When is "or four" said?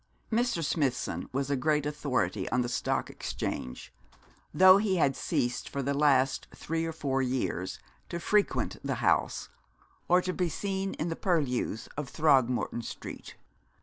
6.87-7.21